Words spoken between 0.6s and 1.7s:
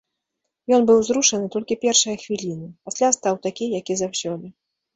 Ён быў узрушаны